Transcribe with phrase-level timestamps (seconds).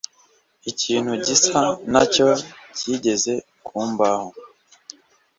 [0.71, 2.27] Ikintu gisa nacyo
[2.77, 3.33] cyigeze
[3.65, 4.27] kumbaho.